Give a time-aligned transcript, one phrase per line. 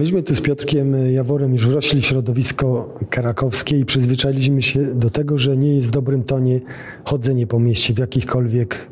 [0.00, 5.38] Myśmy tu z Piotrkiem Jaworem już wrośli w środowisko krakowskie i przyzwyczailiśmy się do tego,
[5.38, 6.60] że nie jest w dobrym tonie
[7.04, 8.88] chodzenie po mieście w jakichkolwiek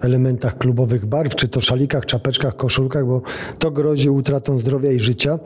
[0.00, 3.22] elementach klubowych barw, czy to szalikach, czapeczkach, koszulkach, bo
[3.58, 5.38] to grozi utratą zdrowia i życia.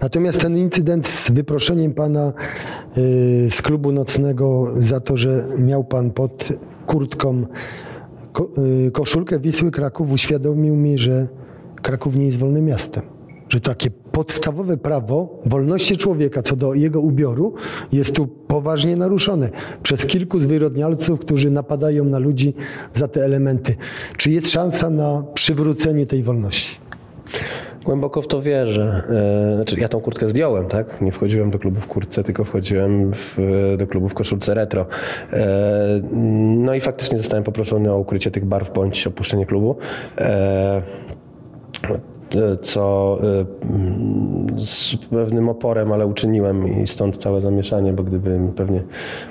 [0.00, 2.32] Natomiast ten incydent z wyproszeniem pana
[2.98, 6.48] y, z klubu nocnego za to, że miał pan pod
[6.86, 7.46] kurtką
[8.86, 11.28] y, koszulkę Wisły Kraków uświadomił mi, że
[11.82, 13.15] Kraków nie jest wolnym miastem.
[13.48, 17.54] Że takie podstawowe prawo wolności człowieka co do jego ubioru
[17.92, 19.50] jest tu poważnie naruszone
[19.82, 22.54] przez kilku zwyrodnialców, którzy napadają na ludzi
[22.92, 23.74] za te elementy.
[24.16, 26.76] Czy jest szansa na przywrócenie tej wolności?
[27.84, 29.02] Głęboko w to wierzę.
[29.52, 31.00] E, znaczy, ja tą kurtkę zdjąłem, tak?
[31.00, 33.36] Nie wchodziłem do klubu w kurtce, tylko wchodziłem w,
[33.78, 34.86] do klubu w koszulce retro.
[35.32, 36.00] E,
[36.56, 39.76] no i faktycznie zostałem poproszony o ukrycie tych barw bądź opuszczenie klubu.
[42.36, 43.18] E, co
[44.56, 48.82] z pewnym oporem, ale uczyniłem i stąd całe zamieszanie, bo gdybym pewnie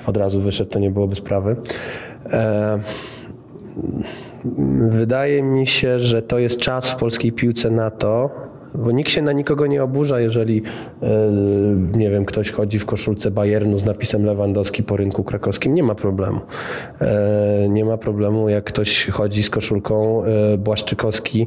[0.06, 1.56] od razu wyszedł, to nie byłoby sprawy.
[4.88, 8.30] Wydaje mi się, że to jest czas w polskiej piłce na to,
[8.78, 10.62] bo nikt się na nikogo nie oburza, jeżeli
[11.02, 11.08] e,
[11.92, 15.94] nie wiem, ktoś chodzi w koszulce Bayernu z napisem Lewandowski po rynku krakowskim, nie ma
[15.94, 16.40] problemu.
[17.00, 21.46] E, nie ma problemu, jak ktoś chodzi z koszulką e, Błaszczykowski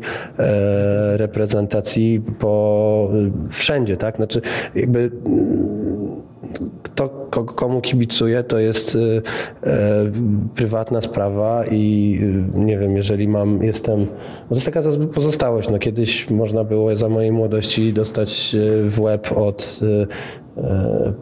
[1.13, 3.09] reprezentacji po
[3.51, 4.15] wszędzie, tak?
[4.15, 4.41] Znaczy
[4.75, 5.11] jakby
[6.83, 9.21] kto komu kibicuje, to jest y,
[9.63, 10.11] e,
[10.55, 12.19] prywatna sprawa i
[12.55, 14.05] y, nie wiem, jeżeli mam, jestem,
[14.49, 14.81] to jest taka
[15.13, 19.79] pozostałość, no kiedyś można było za mojej młodości dostać y, w łeb od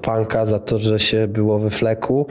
[0.02, 2.28] punka za to, że się było we fleku.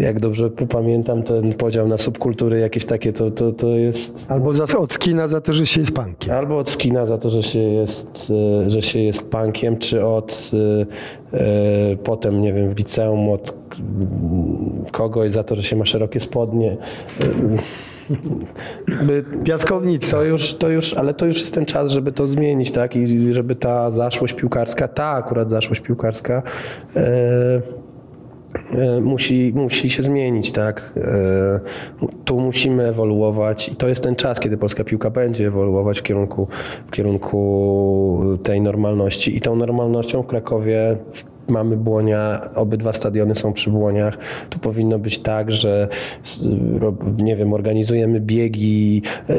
[0.00, 4.30] Jak dobrze pamiętam, ten podział na subkultury jakieś takie, to, to, to jest...
[4.30, 6.34] Albo za, od skina za to, że się jest punkiem.
[6.34, 8.32] Albo od skina za to, że się jest,
[8.66, 10.50] że się jest punkiem, czy od
[12.04, 13.54] potem, nie wiem, w liceum od
[14.92, 16.76] kogoś za to, że się ma szerokie spodnie.
[19.44, 20.16] Piaskownica.
[20.16, 22.96] To już, to już, ale to już jest ten czas, żeby to zmienić, tak?
[22.96, 26.42] I żeby ta zaszłość piłkarska, ta akurat zaszłość piłkarska
[26.96, 27.62] e,
[28.72, 30.92] e, musi, musi się zmienić, tak?
[30.96, 31.60] E,
[32.24, 36.48] tu musimy ewoluować i to jest ten czas, kiedy polska piłka będzie ewoluować w kierunku,
[36.86, 40.96] w kierunku tej normalności i tą normalnością w Krakowie
[41.48, 44.18] mamy Błonia, obydwa stadiony są przy Błoniach.
[44.50, 45.88] Tu powinno być tak, że
[47.16, 49.34] nie wiem, organizujemy biegi, e,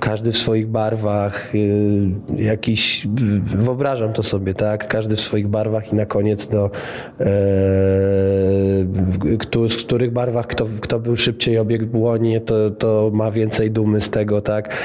[0.00, 3.06] każdy w swoich barwach, e, jakiś,
[3.56, 6.70] wyobrażam to sobie, tak, każdy w swoich barwach i na koniec do
[7.20, 7.24] e,
[9.68, 14.10] z których barwach kto, kto był szybciej obiegł Błonie, to, to ma więcej dumy z
[14.10, 14.76] tego, tak.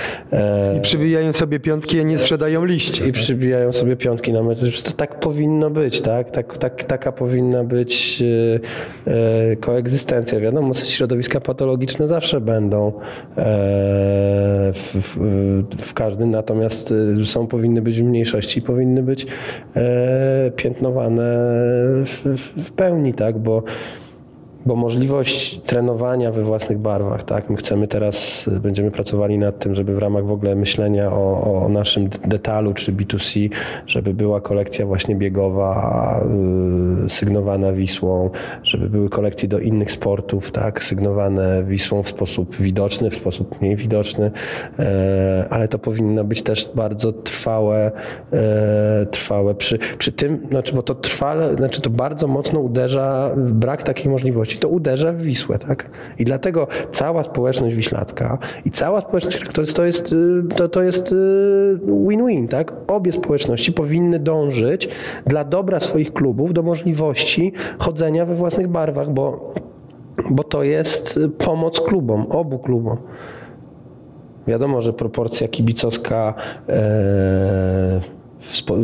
[0.78, 3.08] I przybijają sobie piątki, a nie sprzedają liście.
[3.08, 4.84] I przybijają sobie piątki na mecz.
[4.84, 8.24] To tak powinno być, tak, tak tak, taka powinna być
[9.08, 10.40] e, e, koegzystencja.
[10.40, 12.94] Wiadomo, środowiska patologiczne zawsze będą e,
[14.74, 16.94] w, w, w każdym, natomiast
[17.26, 19.28] są, powinny być w mniejszości, powinny być
[20.56, 21.24] piętnowane
[22.06, 23.64] w, w pełni, tak, bo
[24.70, 27.50] bo możliwość trenowania we własnych barwach, tak?
[27.50, 31.70] My chcemy teraz, będziemy pracowali nad tym, żeby w ramach w ogóle myślenia o, o
[31.70, 33.50] naszym detalu czy B2C,
[33.88, 36.24] żeby była kolekcja właśnie biegowa,
[37.02, 38.30] yy, sygnowana Wisłą,
[38.64, 40.84] żeby były kolekcje do innych sportów, tak?
[40.84, 44.32] Sygnowane Wisłą w sposób widoczny, w sposób mniej widoczny,
[44.80, 44.86] yy,
[45.50, 47.92] ale to powinno być też bardzo trwałe,
[48.32, 48.40] yy,
[49.06, 54.12] trwałe przy, przy tym, znaczy, bo to trwale, znaczy to bardzo mocno uderza brak takiej
[54.12, 55.90] możliwości to uderza w Wisłę, tak?
[56.20, 61.16] I dlatego cała społeczność wiślacka i cała społeczność to jest, y, to, to jest y,
[62.08, 62.74] win-win, tak?
[62.88, 64.90] Obie społeczności powinny dążyć
[65.26, 69.54] dla dobra swoich klubów do możliwości chodzenia we własnych barwach, bo,
[70.30, 72.98] bo to jest pomoc klubom, obu klubom.
[74.48, 76.34] Wiadomo, że proporcja kibicowska
[76.70, 78.02] e,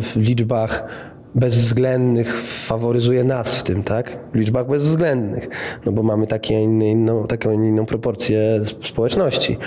[0.02, 0.88] w liczbach
[1.36, 4.18] bezwzględnych faworyzuje nas w tym, tak?
[4.34, 5.50] W liczbach bezwzględnych,
[5.86, 9.58] no bo mamy takie inne, inną, taką inną proporcję społeczności,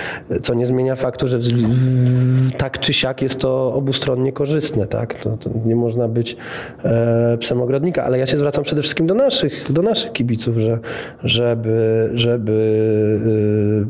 [0.41, 1.39] co nie zmienia faktu, że
[2.57, 5.15] tak czy siak jest to obustronnie korzystne, tak?
[5.15, 6.37] To, to nie można być
[6.83, 10.79] e, psem ogrodnika, ale ja się zwracam przede wszystkim do naszych, do naszych kibiców, że,
[11.23, 13.89] żeby, żeby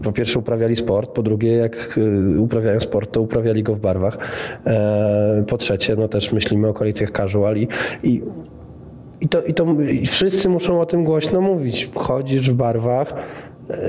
[0.00, 1.98] e, po pierwsze uprawiali sport, po drugie jak
[2.36, 4.18] e, uprawiają sport, to uprawiali go w barwach,
[4.66, 6.74] e, po trzecie, no też myślimy o
[7.06, 7.68] koalicjach casual i,
[8.02, 8.22] i
[9.20, 9.66] i to, i to
[10.02, 11.90] i wszyscy muszą o tym głośno mówić.
[11.94, 13.14] Chodzisz w barwach,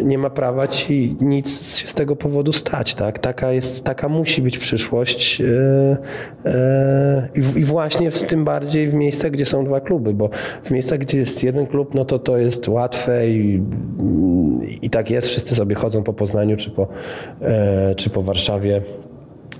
[0.03, 2.95] nie ma prawa ci nic się z tego powodu stać.
[2.95, 3.19] Tak?
[3.19, 5.97] Taka, jest, taka musi być przyszłość e,
[6.45, 10.29] e, i właśnie w tym bardziej w miejscach, gdzie są dwa kluby, bo
[10.63, 13.61] w miejscach, gdzie jest jeden klub, no to to jest łatwe i,
[14.81, 15.27] i tak jest.
[15.27, 16.87] Wszyscy sobie chodzą po Poznaniu czy po,
[17.41, 18.81] e, czy po Warszawie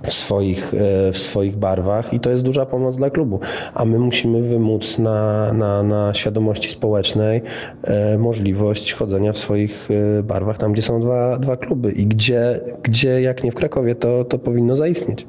[0.08, 3.40] w swoich, e, w swoich barwach i to jest duża pomoc dla klubu.
[3.74, 7.42] A my musimy wymóc na, na, na świadomości społecznej
[7.84, 9.90] e, możliwość chodzenia w swoich
[10.20, 13.96] e, barwach tam, gdzie są dwa, dwa kluby i gdzie, gdzie jak nie w Krakowie,
[13.96, 15.28] to, to powinno zaistnieć.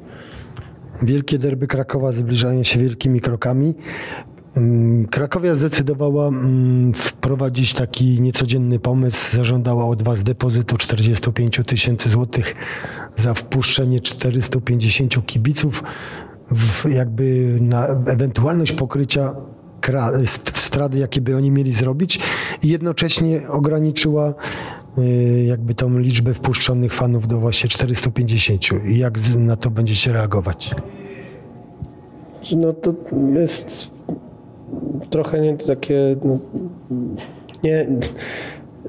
[1.01, 3.73] Wielkie derby Krakowa zbliżają się wielkimi krokami.
[4.55, 9.35] Mm, Krakowia zdecydowała mm, wprowadzić taki niecodzienny pomysł.
[9.35, 12.55] Zażądała od Was depozytu 45 000 tysięcy złotych
[13.13, 15.83] za wpuszczenie 450 kibiców,
[16.89, 19.35] jakby na ewentualność pokrycia
[20.55, 22.19] straty, jakie by oni mieli zrobić
[22.63, 24.33] i jednocześnie ograniczyła
[24.97, 28.63] y, jakby tą liczbę wpuszczonych fanów do właśnie 450.
[28.85, 30.75] I jak na to będziecie reagować?
[32.55, 32.93] No to
[33.33, 33.98] jest
[35.09, 36.15] trochę nie takie.
[36.23, 36.37] No,
[37.63, 37.87] nie,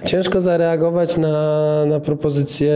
[0.04, 2.74] ciężko zareagować na, na propozycję.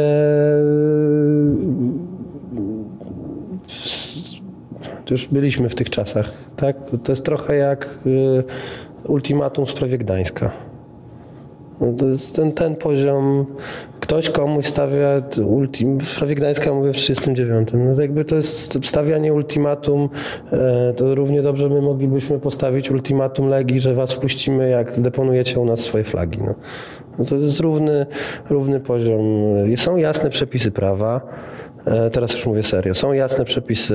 [5.04, 6.76] To już byliśmy w tych czasach, tak?
[7.04, 8.44] To jest trochę jak y,
[9.08, 10.50] ultimatum w sprawie Gdańska.
[11.80, 13.46] No to jest ten, ten poziom,
[14.00, 17.68] ktoś komuś stawia ultim, w sprawie Gdańska mówię w 39.
[17.72, 20.08] No to jakby to jest stawianie ultimatum,
[20.52, 25.64] e, to równie dobrze my moglibyśmy postawić ultimatum Legii, że was wpuścimy, jak zdeponujecie u
[25.64, 26.38] nas swoje flagi.
[26.38, 26.54] No.
[27.18, 28.06] No to jest równy,
[28.50, 29.20] równy poziom.
[29.76, 31.20] Są jasne przepisy prawa.
[31.86, 32.94] E, Teraz już mówię serio.
[32.94, 33.94] Są jasne przepisy,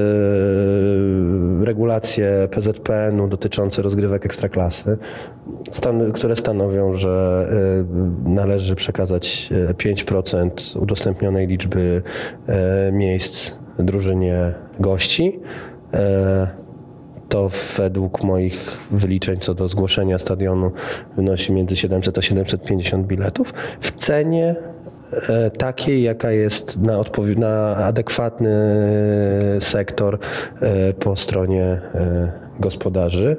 [1.61, 4.97] e, regulacje PZPN-u dotyczące rozgrywek ekstraklasy,
[5.71, 7.47] stan, które stanowią, że
[8.25, 12.01] e, należy przekazać e, 5% udostępnionej liczby
[12.91, 15.39] miejsc drużynie gości.
[17.29, 20.71] To według moich wyliczeń co do zgłoszenia stadionu
[21.15, 24.55] wynosi między 700 a 750 biletów w cenie
[25.57, 27.03] takiej, jaka jest na,
[27.37, 28.49] na adekwatny
[29.59, 30.19] sektor
[30.61, 33.37] e, po stronie e, gospodarzy.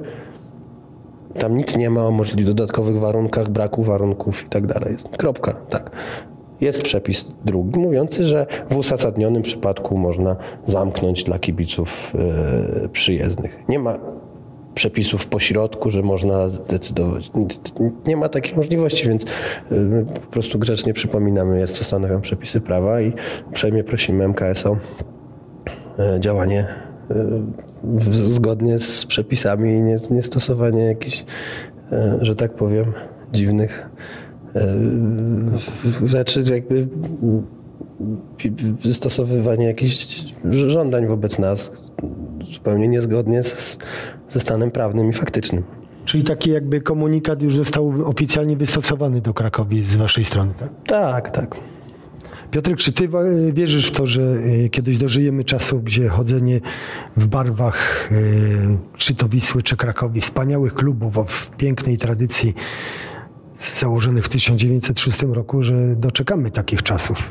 [1.39, 4.95] Tam nic nie ma o możliwych dodatkowych warunkach, braku warunków i tak dalej.
[5.17, 5.91] Kropka, tak.
[6.61, 10.35] Jest przepis drugi mówiący, że w uzasadnionym przypadku można
[10.65, 13.59] zamknąć dla kibiców e, przyjezdnych.
[13.69, 13.99] Nie ma
[14.75, 17.31] przepisów pośrodku, że można zdecydować.
[18.05, 19.25] Nie ma takiej możliwości, więc
[19.71, 23.13] my po prostu grzecznie przypominamy, jest co stanowią przepisy prawa i
[23.49, 24.77] uprzejmie prosimy MKS o
[25.99, 26.67] e, działanie
[27.83, 31.25] w- zgodnie z przepisami i nie, nie stosowanie jakichś,
[32.21, 32.85] że tak powiem,
[33.33, 33.89] dziwnych
[36.05, 36.87] rzeczy, jakby
[38.93, 41.91] stosowywanie jakichś żądań wobec nas
[42.53, 43.77] zupełnie niezgodnie z,
[44.29, 45.63] ze stanem prawnym i faktycznym.
[46.05, 50.69] Czyli taki jakby komunikat już został oficjalnie wystosowany do Krakowi z waszej strony, tak?
[50.87, 51.55] Tak, tak.
[52.51, 56.61] Piotrek, czy ty wa- wierzysz w to, że y, kiedyś dożyjemy czasów, gdzie chodzenie
[57.17, 62.53] w barwach y, czy to Wisły, czy Krakowi, wspaniałych klubów w pięknej tradycji
[63.59, 67.29] założonych w 1906 roku, że doczekamy takich czasów?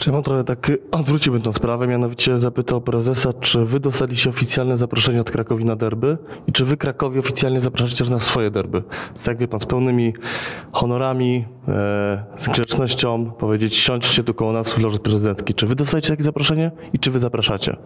[0.00, 5.30] Czy trochę tak, odwróciłbym tą sprawę, mianowicie zapytał prezesa, czy wy dostaliście oficjalne zaproszenie od
[5.30, 8.82] Krakowi na derby i czy wy Krakowi oficjalnie zapraszacie też na swoje derby?
[9.14, 10.14] Z, jak wie pan, z pełnymi
[10.72, 15.54] honorami, e, z grzecznością, powiedzieć siądźcie tu koło nas w loży prezydenckiej.
[15.54, 17.76] Czy wy dostajecie takie zaproszenie i czy wy zapraszacie?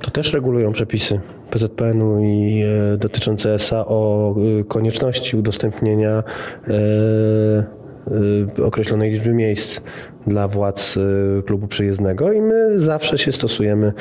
[0.00, 6.74] To też regulują przepisy PZPN-u i e, dotyczące ESA o e, konieczności udostępnienia e,
[8.60, 9.80] e, określonej liczby miejsc
[10.26, 13.92] dla władz e, klubu przyjezdnego i my zawsze się stosujemy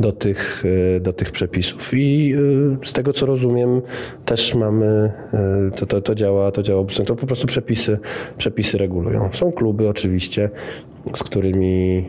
[0.00, 0.64] do tych,
[0.96, 1.90] e, do tych przepisów.
[1.94, 2.34] I
[2.82, 3.82] e, z tego co rozumiem,
[4.24, 5.12] też mamy,
[5.76, 7.98] to, to, to działa, to działa, to po prostu przepisy,
[8.38, 9.30] przepisy regulują.
[9.32, 10.50] Są kluby oczywiście,
[11.14, 12.08] z którymi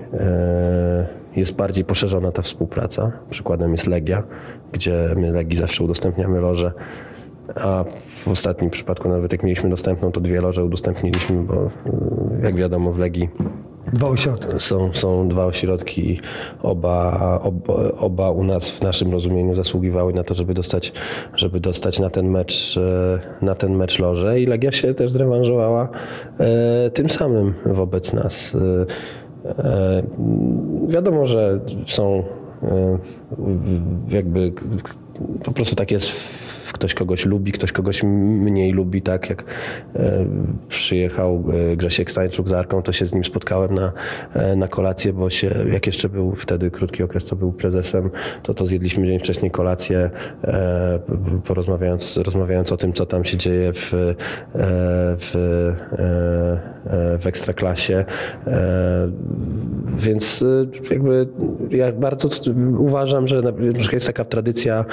[1.35, 3.11] jest bardziej poszerzona ta współpraca.
[3.29, 4.23] Przykładem jest Legia,
[4.71, 6.71] gdzie my Legii zawsze udostępniamy loże,
[7.55, 11.69] a w ostatnim przypadku nawet jak mieliśmy dostępną, to dwie loże udostępniliśmy, bo e,
[12.43, 13.29] jak wiadomo w Legii
[13.93, 14.59] Dwa ośrodki.
[14.59, 16.19] są, są dwa ośrodki i
[16.61, 20.93] oba, oba, oba u nas w naszym rozumieniu zasługiwały na to, żeby dostać,
[21.35, 25.89] żeby dostać na ten mecz e, na ten mecz loże i Legia się też zrewanżowała
[26.39, 28.55] e, tym samym wobec nas.
[29.45, 30.03] E,
[30.87, 32.23] wiadomo, że są
[34.09, 34.53] jakby
[35.43, 36.11] po prostu tak jest
[36.73, 39.43] ktoś kogoś lubi, ktoś kogoś mniej lubi, tak jak
[39.95, 40.25] e,
[40.69, 43.91] przyjechał e, Grzesiek Stańczuk z Arką, to się z nim spotkałem na,
[44.33, 48.09] e, na kolację, bo się, jak jeszcze był wtedy krótki okres, to był prezesem,
[48.43, 50.09] to to zjedliśmy dzień wcześniej kolację,
[51.45, 54.15] porozmawiając rozmawiając o tym, co tam się dzieje w,
[55.19, 55.31] w,
[57.21, 58.05] w ekstraklasie.
[59.97, 60.45] Więc
[60.91, 61.27] jakby
[61.69, 62.29] ja bardzo
[62.77, 63.41] uważam, że
[63.93, 64.85] jest taka tradycja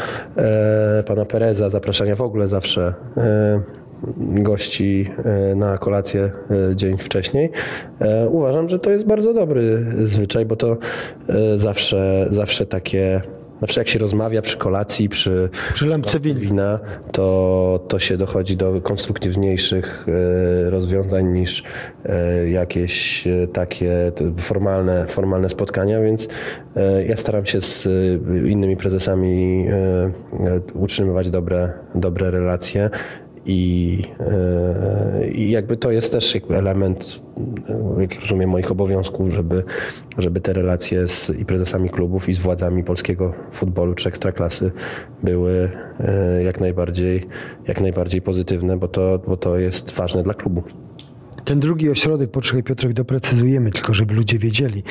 [1.06, 3.60] pana Pereza, zapraszania w ogóle zawsze e,
[4.18, 6.30] gości e, na kolację
[6.70, 7.50] e, dzień wcześniej.
[8.30, 10.76] Uważam, że to jest bardzo dobry zwyczaj, bo to
[11.54, 13.22] zawsze, zawsze takie
[13.60, 16.78] Zawsze jak się rozmawia przy kolacji, przy, przy lampce wina,
[17.12, 20.06] to, to się dochodzi do konstruktywniejszych
[20.68, 21.62] rozwiązań niż
[22.50, 26.28] jakieś takie formalne, formalne spotkania, więc
[27.08, 27.88] ja staram się z
[28.48, 29.66] innymi prezesami
[30.74, 32.90] utrzymywać dobre, dobre relacje.
[33.47, 34.02] I,
[35.32, 37.20] I jakby to jest też element,
[38.00, 39.64] jak rozumiem, moich obowiązków, żeby,
[40.18, 44.70] żeby te relacje z i prezesami klubów, i z władzami polskiego futbolu czy ekstraklasy
[45.23, 45.70] były
[46.44, 47.26] jak najbardziej,
[47.68, 50.62] jak najbardziej pozytywne, bo to, bo to jest ważne dla klubu.
[51.44, 54.82] Ten drugi ośrodek, poczekaj Piotrek, doprecyzujemy, tylko żeby ludzie wiedzieli.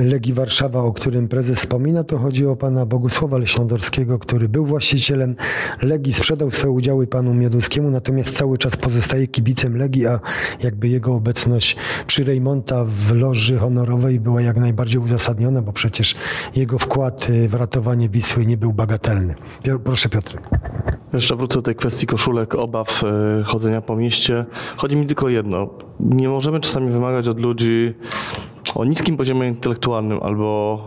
[0.00, 5.36] Legii Warszawa, o którym prezes wspomina, to chodzi o pana Bogusława Leśniodorskiego, który był właścicielem
[5.82, 10.20] Legii, sprzedał swoje udziały panu Mioduskiemu, natomiast cały czas pozostaje kibicem Legii, a
[10.62, 11.76] jakby jego obecność
[12.06, 16.14] przy Rejmonta w loży honorowej była jak najbardziej uzasadniona, bo przecież
[16.56, 19.34] jego wkład w ratowanie Wisły nie był bagatelny.
[19.84, 20.38] Proszę Piotr.
[21.12, 24.46] Jeszcze wrócę do tej kwestii koszulek, obaw e, chodzenia po mieście.
[24.76, 25.70] Chodzi mi tylko jedno.
[26.00, 27.94] Nie możemy czasami wymagać od ludzi
[28.74, 30.80] o niskim poziomie intelektualnym albo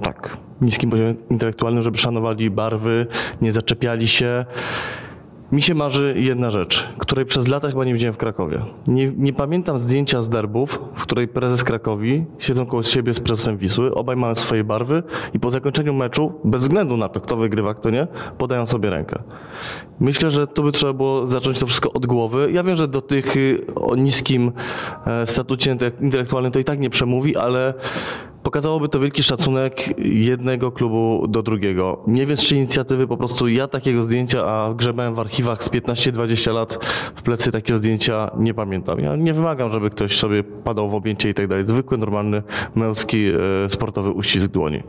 [0.00, 3.06] e, tak, niskim poziomie intelektualnym, żeby szanowali barwy,
[3.42, 4.44] nie zaczepiali się.
[5.52, 8.60] Mi się marzy jedna rzecz, której przez lata chyba nie widziałem w Krakowie.
[8.86, 13.56] Nie, nie, pamiętam zdjęcia z derbów, w której prezes Krakowi siedzą koło siebie z prezesem
[13.56, 15.02] Wisły, obaj mają swoje barwy
[15.34, 18.06] i po zakończeniu meczu, bez względu na to, kto wygrywa, kto nie,
[18.38, 19.22] podają sobie rękę.
[20.00, 22.48] Myślę, że to by trzeba było zacząć to wszystko od głowy.
[22.52, 24.52] Ja wiem, że do tych y, o niskim
[25.06, 27.74] e, statucie intelektualnym to i tak nie przemówi, ale
[28.44, 32.02] Pokazałoby to wielki szacunek jednego klubu do drugiego.
[32.06, 36.54] Nie wiem czy inicjatywy, po prostu ja takiego zdjęcia, a grzebałem w archiwach z 15-20
[36.54, 36.78] lat
[37.16, 39.00] w plecy takiego zdjęcia nie pamiętam.
[39.00, 41.64] Ja nie wymagam, żeby ktoś sobie padał w objęcie i tak dalej.
[41.64, 42.42] Zwykły, normalny,
[42.74, 44.82] męski, e, sportowy uścisk dłoni.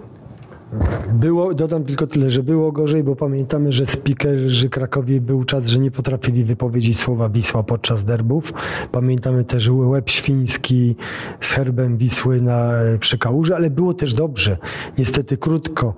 [1.13, 5.79] Było, dodam tylko tyle, że było gorzej, bo pamiętamy, że speakerzy Krakowie był czas, że
[5.79, 8.53] nie potrafili wypowiedzieć słowa Wisła podczas derbów.
[8.91, 10.95] Pamiętamy też łeb świński
[11.39, 14.57] z herbem Wisły na przekałurze, ale było też dobrze.
[14.97, 15.93] Niestety krótko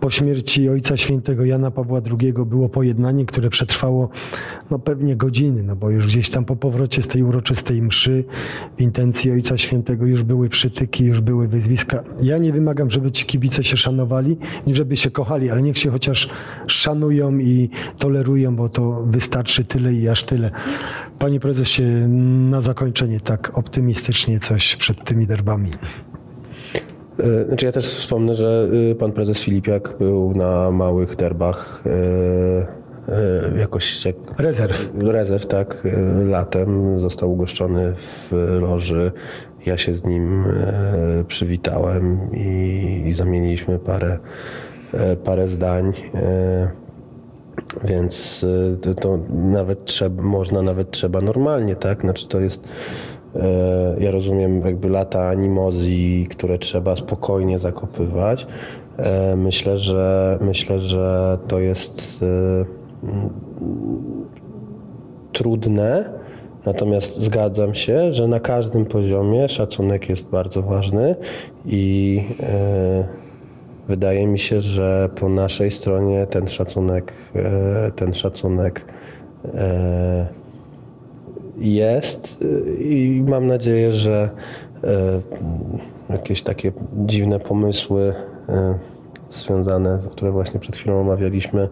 [0.00, 4.08] po śmierci Ojca Świętego Jana Pawła II było pojednanie, które przetrwało
[4.70, 8.24] no pewnie godziny, no bo już gdzieś tam po powrocie z tej uroczystej mszy
[8.76, 12.02] w intencji Ojca Świętego już były przytyki, już były wyzwiska.
[12.22, 15.78] Ja nie wymagam, żeby ci kibice się szanowali, szanowali i żeby się kochali, ale niech
[15.78, 16.28] się chociaż
[16.66, 20.50] szanują i tolerują, bo to wystarczy tyle i aż tyle.
[21.18, 21.82] Panie prezesie,
[22.50, 25.70] na zakończenie tak optymistycznie coś przed tymi derbami.
[27.18, 32.81] E, znaczy ja też wspomnę, że y, pan prezes Filipiak był na małych derbach e,
[33.58, 34.92] jakoś jak rezerw.
[35.02, 35.82] Rezerw, tak.
[36.26, 39.12] Latem został ugoszczony w loży
[39.66, 44.18] ja się z nim e, przywitałem i, i zamieniliśmy parę,
[44.94, 45.92] e, parę zdań.
[46.14, 46.70] E,
[47.84, 48.46] więc
[48.82, 52.00] to, to, nawet trzeba, można nawet trzeba normalnie, tak?
[52.00, 52.68] Znaczy to jest,
[53.98, 58.46] ja rozumiem jakby lata animozji, które trzeba spokojnie zakopywać.
[59.36, 62.24] Myślę, że myślę, że to jest
[65.32, 66.04] trudne,
[66.66, 71.16] Natomiast zgadzam się, że na każdym poziomie szacunek jest bardzo ważny
[71.66, 73.04] i e,
[73.88, 78.84] wydaje mi się, że po naszej stronie ten szacunek, e, ten szacunek
[79.54, 80.26] e,
[81.58, 82.44] jest
[82.78, 84.30] i mam nadzieję, że
[86.10, 86.72] jakieś takie
[87.06, 88.14] dziwne pomysły
[89.32, 91.68] związane, które właśnie przed chwilą omawialiśmy,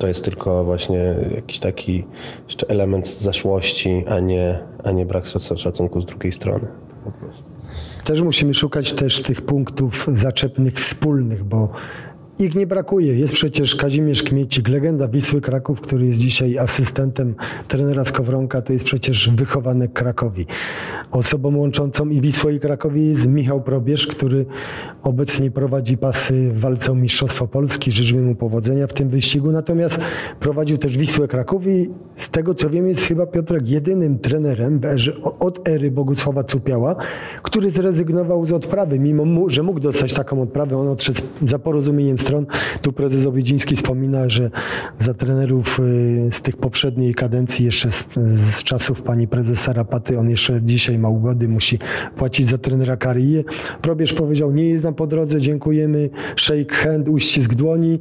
[0.00, 2.04] to jest tylko właśnie jakiś taki
[2.46, 6.66] jeszcze element zaszłości, a nie, a nie brak szacunku z drugiej strony.
[8.04, 11.68] Też musimy szukać też tych punktów zaczepnych wspólnych, bo
[12.38, 13.18] ich nie brakuje.
[13.18, 17.34] Jest przecież Kazimierz Kmiecik, legenda Wisły Kraków, który jest dzisiaj asystentem
[17.68, 18.62] trenera Skowronka.
[18.62, 20.46] To jest przecież wychowanek Krakowi.
[21.10, 24.46] Osobą łączącą i Wisłę i Krakowi jest Michał Probierz, który
[25.02, 27.92] obecnie prowadzi pasy w walce o Mistrzostwo Polski.
[27.92, 29.52] Życzmy mu powodzenia w tym wyścigu.
[29.52, 30.00] Natomiast
[30.40, 34.80] prowadził też Wisłę Kraków i z tego co wiem jest chyba Piotrek jedynym trenerem
[35.38, 36.96] od ery Bogusława Cupiała,
[37.42, 40.78] który zrezygnował z odprawy, mimo mu, że mógł dostać taką odprawę.
[40.78, 42.46] On odszedł za porozumieniem stron.
[42.82, 44.50] Tu prezes Obidziński wspomina, że
[44.98, 48.04] za trenerów y, z tych poprzedniej kadencji, jeszcze z,
[48.34, 51.78] z czasów pani prezes Sarapaty, on jeszcze dzisiaj ma ugody, musi
[52.16, 53.44] płacić za trenera Kariję.
[53.82, 58.00] Probierz powiedział, nie jest nam po drodze, dziękujemy, shake hand, uścisk dłoni,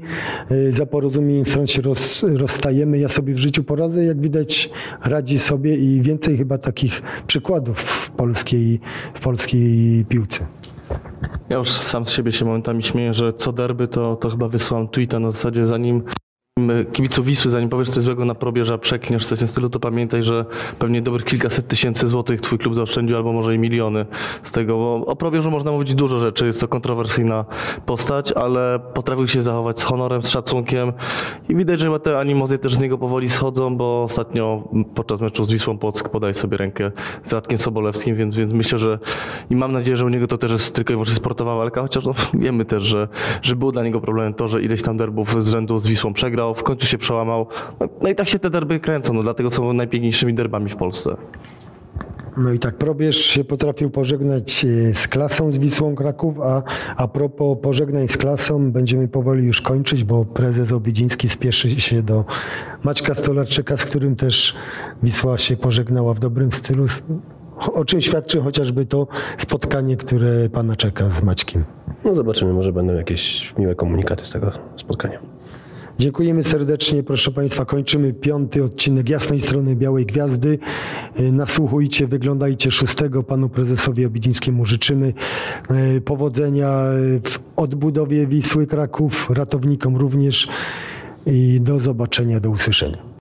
[0.51, 2.99] y, za porozumieniem stron się roz, rozstajemy.
[2.99, 4.69] Ja sobie w życiu poradzę, jak widać
[5.05, 8.79] radzi sobie i więcej chyba takich przykładów w polskiej,
[9.13, 10.62] w polskiej piłce.
[11.49, 14.87] Ja już sam z siebie się momentami śmieję, że co derby to, to chyba wysłałem
[14.87, 16.03] tweeta na zasadzie zanim
[16.93, 20.23] kibiców Wisły, zanim powiesz coś złego na probierza, przeklniesz coś w tym stylu, to pamiętaj,
[20.23, 20.45] że
[20.79, 24.05] pewnie dobrych kilkaset tysięcy złotych twój klub zaoszczędził, albo może i miliony
[24.43, 27.45] z tego, bo o probierzu można mówić dużo rzeczy, jest to kontrowersyjna
[27.85, 30.93] postać, ale potrafił się zachować z honorem, z szacunkiem
[31.49, 34.63] i widać, że te animozje też z niego powoli schodzą, bo ostatnio
[34.95, 36.91] podczas meczu z Wisłą Płock podaje sobie rękę
[37.23, 38.99] z Radkiem Sobolewskim, więc, więc myślę, że
[39.49, 42.05] i mam nadzieję, że u niego to też jest tylko i wyłącznie sportowa walka, chociaż
[42.05, 43.07] no, wiemy też, że,
[43.41, 46.42] że było dla niego problemem to, że ileś tam derbów z rzędu z Wisłą przegrał,
[46.55, 47.47] w końcu się przełamał.
[47.79, 51.15] No, no i tak się te derby kręcą, no dlatego są najpiękniejszymi derbami w Polsce.
[52.37, 56.63] No i tak probierz się potrafił pożegnać e, z klasą z Wisłą Kraków, a
[56.95, 62.25] a propos pożegnań z klasą będziemy powoli już kończyć, bo prezes Obidziński spieszy się do
[62.83, 64.55] Maćka Stolarczyka, z którym też
[65.03, 66.85] Wisła się pożegnała w dobrym stylu.
[67.73, 69.07] O czym świadczy chociażby to
[69.37, 71.63] spotkanie, które pana czeka z Maćkiem.
[72.05, 75.32] No zobaczymy, może będą jakieś miłe komunikaty z tego spotkania.
[75.99, 77.65] Dziękujemy serdecznie, proszę Państwa.
[77.65, 80.59] Kończymy piąty odcinek Jasnej Strony Białej Gwiazdy.
[81.19, 83.23] Y, Nasłuchujcie, wyglądajcie szóstego.
[83.23, 85.13] Panu prezesowi Obidzińskiemu życzymy
[85.97, 90.47] y, powodzenia y, w odbudowie Wisły Kraków, ratownikom również
[91.25, 93.03] i do zobaczenia, do usłyszenia.